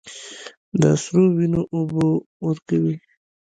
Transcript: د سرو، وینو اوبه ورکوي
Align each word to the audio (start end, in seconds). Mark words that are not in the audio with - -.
د 0.81 0.83
سرو، 1.03 1.23
وینو 1.37 1.61
اوبه 1.75 2.05
ورکوي 2.45 2.95